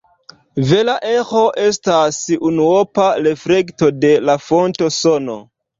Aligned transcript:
Vera 0.69 0.95
eĥo 1.09 1.43
estas 1.65 2.19
unuopa 2.51 3.07
reflekto 3.29 3.95
de 4.03 4.15
la 4.31 4.41
fonta 4.51 4.95
sono. 5.03 5.43